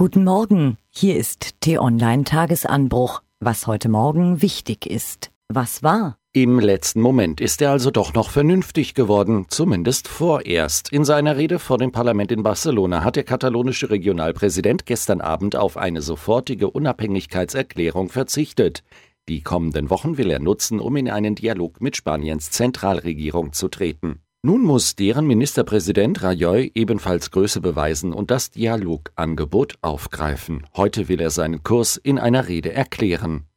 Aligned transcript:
Guten 0.00 0.22
Morgen, 0.22 0.76
hier 0.90 1.16
ist 1.16 1.60
T-Online 1.60 2.22
Tagesanbruch. 2.22 3.20
Was 3.40 3.66
heute 3.66 3.88
Morgen 3.88 4.42
wichtig 4.42 4.86
ist. 4.86 5.32
Was 5.48 5.82
war? 5.82 6.18
Im 6.32 6.60
letzten 6.60 7.00
Moment 7.00 7.40
ist 7.40 7.60
er 7.60 7.72
also 7.72 7.90
doch 7.90 8.14
noch 8.14 8.30
vernünftig 8.30 8.94
geworden, 8.94 9.46
zumindest 9.48 10.06
vorerst. 10.06 10.92
In 10.92 11.04
seiner 11.04 11.36
Rede 11.36 11.58
vor 11.58 11.78
dem 11.78 11.90
Parlament 11.90 12.30
in 12.30 12.44
Barcelona 12.44 13.02
hat 13.02 13.16
der 13.16 13.24
katalonische 13.24 13.90
Regionalpräsident 13.90 14.86
gestern 14.86 15.20
Abend 15.20 15.56
auf 15.56 15.76
eine 15.76 16.00
sofortige 16.00 16.70
Unabhängigkeitserklärung 16.70 18.08
verzichtet. 18.08 18.84
Die 19.28 19.42
kommenden 19.42 19.90
Wochen 19.90 20.16
will 20.16 20.30
er 20.30 20.38
nutzen, 20.38 20.78
um 20.78 20.94
in 20.94 21.10
einen 21.10 21.34
Dialog 21.34 21.80
mit 21.80 21.96
Spaniens 21.96 22.52
Zentralregierung 22.52 23.52
zu 23.52 23.66
treten. 23.66 24.20
Nun 24.42 24.62
muss 24.62 24.94
deren 24.94 25.26
Ministerpräsident 25.26 26.22
Rajoy 26.22 26.70
ebenfalls 26.76 27.32
Größe 27.32 27.60
beweisen 27.60 28.12
und 28.12 28.30
das 28.30 28.52
Dialogangebot 28.52 29.74
aufgreifen. 29.82 30.64
Heute 30.76 31.08
will 31.08 31.20
er 31.20 31.30
seinen 31.30 31.64
Kurs 31.64 31.96
in 31.96 32.20
einer 32.20 32.46
Rede 32.46 32.72
erklären. 32.72 33.48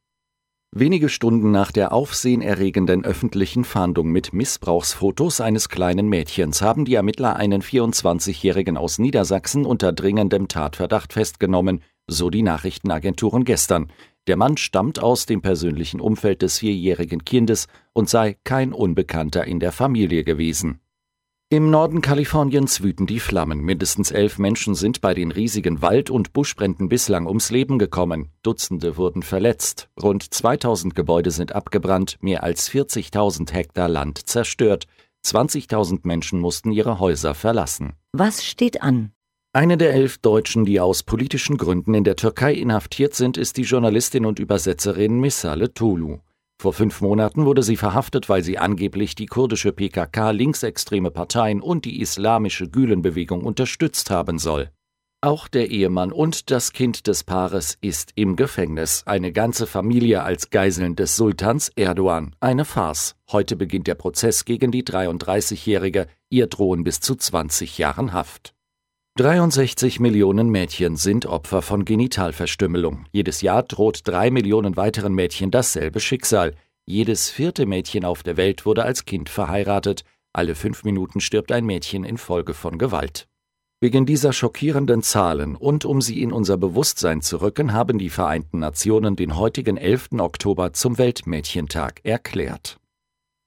Wenige 0.74 1.08
Stunden 1.08 1.52
nach 1.52 1.70
der 1.70 1.92
aufsehenerregenden 1.92 3.04
öffentlichen 3.04 3.62
Fahndung 3.62 4.08
mit 4.08 4.32
Missbrauchsfotos 4.32 5.40
eines 5.40 5.68
kleinen 5.68 6.08
Mädchens 6.08 6.62
haben 6.62 6.84
die 6.84 6.94
Ermittler 6.94 7.36
einen 7.36 7.62
24-Jährigen 7.62 8.76
aus 8.76 8.98
Niedersachsen 8.98 9.66
unter 9.66 9.92
dringendem 9.92 10.48
Tatverdacht 10.48 11.12
festgenommen, 11.12 11.82
so 12.08 12.28
die 12.28 12.42
Nachrichtenagenturen 12.42 13.44
gestern. 13.44 13.92
Der 14.28 14.36
Mann 14.36 14.56
stammt 14.56 15.02
aus 15.02 15.26
dem 15.26 15.42
persönlichen 15.42 16.00
Umfeld 16.00 16.42
des 16.42 16.58
vierjährigen 16.58 17.24
Kindes 17.24 17.66
und 17.92 18.08
sei 18.08 18.36
kein 18.44 18.72
Unbekannter 18.72 19.44
in 19.44 19.60
der 19.60 19.72
Familie 19.72 20.22
gewesen. 20.22 20.78
Im 21.52 21.68
Norden 21.68 22.00
Kaliforniens 22.00 22.82
wüten 22.82 23.04
die 23.04 23.20
Flammen. 23.20 23.60
Mindestens 23.60 24.10
elf 24.10 24.38
Menschen 24.38 24.74
sind 24.74 25.02
bei 25.02 25.12
den 25.12 25.30
riesigen 25.30 25.82
Wald- 25.82 26.08
und 26.08 26.32
Buschbränden 26.32 26.88
bislang 26.88 27.26
ums 27.26 27.50
Leben 27.50 27.78
gekommen. 27.78 28.30
Dutzende 28.42 28.96
wurden 28.96 29.22
verletzt. 29.22 29.90
Rund 30.02 30.32
2000 30.32 30.94
Gebäude 30.94 31.30
sind 31.30 31.54
abgebrannt, 31.54 32.16
mehr 32.22 32.42
als 32.42 32.70
40.000 32.70 33.52
Hektar 33.52 33.90
Land 33.90 34.26
zerstört. 34.26 34.86
20.000 35.26 36.00
Menschen 36.04 36.40
mussten 36.40 36.72
ihre 36.72 36.98
Häuser 37.00 37.34
verlassen. 37.34 37.92
Was 38.12 38.42
steht 38.42 38.80
an? 38.80 39.12
Eine 39.52 39.76
der 39.76 39.92
elf 39.92 40.16
Deutschen, 40.16 40.64
die 40.64 40.80
aus 40.80 41.02
politischen 41.02 41.58
Gründen 41.58 41.92
in 41.92 42.04
der 42.04 42.16
Türkei 42.16 42.54
inhaftiert 42.54 43.12
sind, 43.12 43.36
ist 43.36 43.58
die 43.58 43.64
Journalistin 43.64 44.24
und 44.24 44.38
Übersetzerin 44.38 45.20
Misale 45.20 45.74
Tolu. 45.74 46.20
Vor 46.62 46.72
fünf 46.72 47.00
Monaten 47.00 47.44
wurde 47.44 47.64
sie 47.64 47.76
verhaftet, 47.76 48.28
weil 48.28 48.44
sie 48.44 48.56
angeblich 48.56 49.16
die 49.16 49.26
kurdische 49.26 49.72
PKK, 49.72 50.30
linksextreme 50.30 51.10
Parteien 51.10 51.60
und 51.60 51.84
die 51.84 52.00
islamische 52.00 52.68
Gülenbewegung 52.68 53.42
unterstützt 53.42 54.10
haben 54.10 54.38
soll. 54.38 54.70
Auch 55.20 55.48
der 55.48 55.72
Ehemann 55.72 56.12
und 56.12 56.52
das 56.52 56.72
Kind 56.72 57.08
des 57.08 57.24
Paares 57.24 57.78
ist 57.80 58.12
im 58.14 58.36
Gefängnis. 58.36 59.02
Eine 59.06 59.32
ganze 59.32 59.66
Familie 59.66 60.22
als 60.22 60.50
Geiseln 60.50 60.94
des 60.94 61.16
Sultans 61.16 61.68
Erdogan. 61.74 62.36
Eine 62.38 62.64
Farce. 62.64 63.16
Heute 63.32 63.56
beginnt 63.56 63.88
der 63.88 63.96
Prozess 63.96 64.44
gegen 64.44 64.70
die 64.70 64.84
33-Jährige. 64.84 66.06
Ihr 66.30 66.46
drohen 66.46 66.84
bis 66.84 67.00
zu 67.00 67.16
20 67.16 67.78
Jahren 67.78 68.12
Haft. 68.12 68.54
63 69.18 70.00
Millionen 70.00 70.48
Mädchen 70.48 70.96
sind 70.96 71.26
Opfer 71.26 71.60
von 71.60 71.84
Genitalverstümmelung. 71.84 73.04
Jedes 73.12 73.42
Jahr 73.42 73.62
droht 73.62 74.08
drei 74.08 74.30
Millionen 74.30 74.78
weiteren 74.78 75.12
Mädchen 75.12 75.50
dasselbe 75.50 76.00
Schicksal. 76.00 76.54
Jedes 76.86 77.28
vierte 77.28 77.66
Mädchen 77.66 78.06
auf 78.06 78.22
der 78.22 78.38
Welt 78.38 78.64
wurde 78.64 78.84
als 78.84 79.04
Kind 79.04 79.28
verheiratet. 79.28 80.04
Alle 80.32 80.54
fünf 80.54 80.84
Minuten 80.84 81.20
stirbt 81.20 81.52
ein 81.52 81.66
Mädchen 81.66 82.04
infolge 82.04 82.54
von 82.54 82.78
Gewalt. 82.78 83.28
Wegen 83.82 84.06
dieser 84.06 84.32
schockierenden 84.32 85.02
Zahlen 85.02 85.56
und 85.56 85.84
um 85.84 86.00
sie 86.00 86.22
in 86.22 86.32
unser 86.32 86.56
Bewusstsein 86.56 87.20
zu 87.20 87.42
rücken, 87.42 87.74
haben 87.74 87.98
die 87.98 88.08
Vereinten 88.08 88.60
Nationen 88.60 89.14
den 89.14 89.36
heutigen 89.36 89.76
11. 89.76 90.12
Oktober 90.20 90.72
zum 90.72 90.96
Weltmädchentag 90.96 92.00
erklärt. 92.02 92.78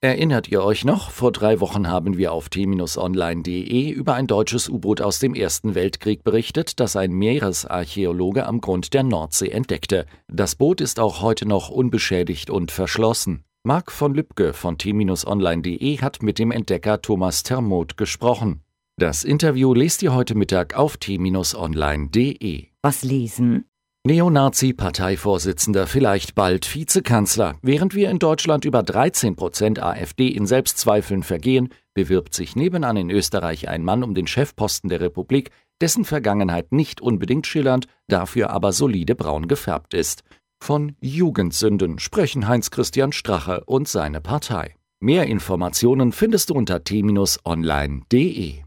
Erinnert 0.05 0.49
ihr 0.49 0.63
euch 0.63 0.85
noch? 0.85 1.09
Vor 1.09 1.31
drei 1.31 1.59
Wochen 1.61 1.89
haben 1.89 2.15
wir 2.15 2.31
auf 2.31 2.49
t-online.de 2.49 3.89
über 3.89 4.13
ein 4.13 4.27
deutsches 4.27 4.69
U-Boot 4.69 5.01
aus 5.01 5.17
dem 5.17 5.33
Ersten 5.33 5.73
Weltkrieg 5.73 6.23
berichtet, 6.23 6.79
das 6.79 6.95
ein 6.95 7.11
Meeresarchäologe 7.11 8.45
am 8.45 8.61
Grund 8.61 8.93
der 8.93 9.01
Nordsee 9.01 9.49
entdeckte. 9.49 10.05
Das 10.27 10.57
Boot 10.57 10.79
ist 10.79 10.99
auch 10.99 11.21
heute 11.23 11.47
noch 11.47 11.69
unbeschädigt 11.69 12.51
und 12.51 12.69
verschlossen. 12.69 13.45
Marc 13.63 13.91
von 13.91 14.13
Lübcke 14.13 14.53
von 14.53 14.77
t-online.de 14.77 15.97
hat 15.97 16.21
mit 16.21 16.37
dem 16.37 16.51
Entdecker 16.51 17.01
Thomas 17.01 17.41
Termot 17.41 17.97
gesprochen. 17.97 18.61
Das 18.99 19.23
Interview 19.23 19.73
lest 19.73 20.03
ihr 20.03 20.13
heute 20.13 20.35
Mittag 20.35 20.77
auf 20.77 20.97
t-online.de. 20.97 22.67
Was 22.83 23.03
lesen? 23.03 23.65
Neonazi-Parteivorsitzender, 24.05 25.87
vielleicht 25.87 26.35
bald 26.35 26.75
Vizekanzler. 26.75 27.55
Während 27.63 27.95
wir 27.95 28.11
in 28.11 28.19
Deutschland 28.19 28.63
über 28.63 28.83
13 28.83 29.35
Prozent 29.35 29.81
AfD 29.81 30.27
in 30.27 30.45
Selbstzweifeln 30.45 31.23
vergehen, 31.23 31.69
bewirbt 31.95 32.35
sich 32.35 32.55
nebenan 32.55 32.97
in 32.97 33.09
Österreich 33.09 33.67
ein 33.67 33.83
Mann 33.83 34.03
um 34.03 34.13
den 34.13 34.27
Chefposten 34.27 34.89
der 34.89 35.01
Republik, 35.01 35.49
dessen 35.81 36.05
Vergangenheit 36.05 36.71
nicht 36.71 37.01
unbedingt 37.01 37.47
schillernd, 37.47 37.87
dafür 38.07 38.51
aber 38.51 38.73
solide 38.73 39.15
braun 39.15 39.47
gefärbt 39.47 39.95
ist. 39.95 40.23
Von 40.59 40.95
Jugendsünden 41.01 41.97
sprechen 41.97 42.47
Heinz 42.47 42.69
Christian 42.69 43.11
Strache 43.11 43.63
und 43.65 43.87
seine 43.87 44.21
Partei. 44.21 44.75
Mehr 44.99 45.25
Informationen 45.25 46.11
findest 46.11 46.51
du 46.51 46.53
unter 46.53 46.83
t-online.de. 46.83 48.64